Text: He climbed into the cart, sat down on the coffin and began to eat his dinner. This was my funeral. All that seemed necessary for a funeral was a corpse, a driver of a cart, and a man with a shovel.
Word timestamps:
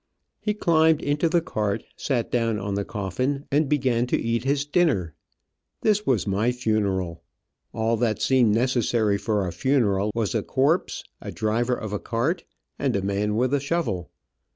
He 0.39 0.55
climbed 0.55 0.99
into 1.03 1.29
the 1.29 1.41
cart, 1.41 1.83
sat 1.95 2.31
down 2.31 2.57
on 2.57 2.73
the 2.73 2.83
coffin 2.83 3.45
and 3.51 3.69
began 3.69 4.07
to 4.07 4.19
eat 4.19 4.45
his 4.45 4.65
dinner. 4.65 5.13
This 5.81 6.07
was 6.07 6.25
my 6.25 6.51
funeral. 6.51 7.21
All 7.71 7.97
that 7.97 8.19
seemed 8.19 8.51
necessary 8.55 9.19
for 9.19 9.45
a 9.45 9.53
funeral 9.53 10.09
was 10.15 10.33
a 10.33 10.41
corpse, 10.41 11.03
a 11.21 11.31
driver 11.31 11.75
of 11.75 11.93
a 11.93 11.99
cart, 11.99 12.43
and 12.79 12.95
a 12.95 13.03
man 13.03 13.35
with 13.35 13.53
a 13.53 13.59
shovel. 13.59 14.09